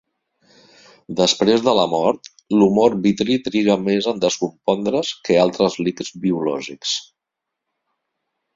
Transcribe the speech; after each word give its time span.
Després 1.19 1.65
de 1.67 1.75
la 1.79 1.83
mort, 1.91 2.29
l'humor 2.61 2.95
vitri 3.03 3.37
triga 3.49 3.77
més 3.83 4.09
en 4.13 4.23
descompondre's 4.25 5.13
que 5.29 5.39
altres 5.45 5.79
líquids 5.89 6.13
biològics. 6.25 6.99